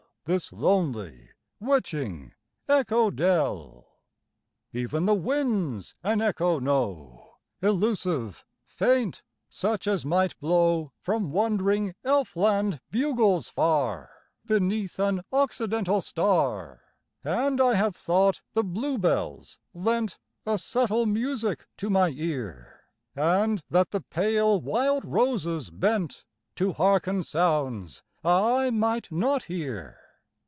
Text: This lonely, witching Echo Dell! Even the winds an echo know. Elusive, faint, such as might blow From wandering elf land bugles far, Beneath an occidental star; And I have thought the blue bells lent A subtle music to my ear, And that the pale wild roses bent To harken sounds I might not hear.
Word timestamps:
This 0.25 0.53
lonely, 0.53 1.29
witching 1.59 2.33
Echo 2.69 3.09
Dell! 3.09 3.87
Even 4.71 5.05
the 5.05 5.15
winds 5.15 5.95
an 6.03 6.21
echo 6.21 6.59
know. 6.59 7.31
Elusive, 7.59 8.45
faint, 8.67 9.23
such 9.49 9.87
as 9.87 10.05
might 10.05 10.39
blow 10.39 10.91
From 11.01 11.31
wandering 11.31 11.95
elf 12.03 12.35
land 12.35 12.79
bugles 12.91 13.49
far, 13.49 14.11
Beneath 14.45 14.99
an 14.99 15.23
occidental 15.33 16.01
star; 16.01 16.81
And 17.23 17.59
I 17.59 17.73
have 17.73 17.95
thought 17.95 18.41
the 18.53 18.63
blue 18.63 18.99
bells 18.99 19.57
lent 19.73 20.19
A 20.45 20.59
subtle 20.59 21.07
music 21.07 21.65
to 21.77 21.89
my 21.89 22.09
ear, 22.09 22.81
And 23.15 23.63
that 23.71 23.89
the 23.89 24.01
pale 24.01 24.61
wild 24.61 25.03
roses 25.03 25.71
bent 25.71 26.25
To 26.57 26.73
harken 26.73 27.23
sounds 27.23 28.03
I 28.23 28.69
might 28.69 29.11
not 29.11 29.45
hear. 29.45 29.97